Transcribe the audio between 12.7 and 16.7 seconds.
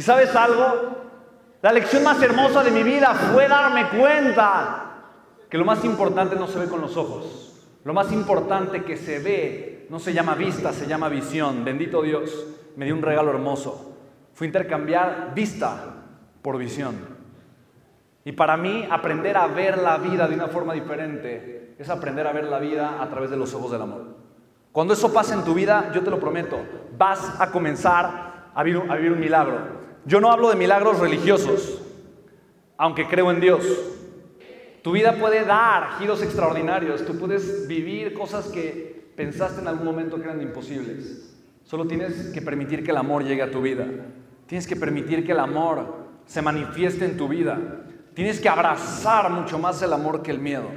me dio un regalo hermoso. Fue intercambiar vista por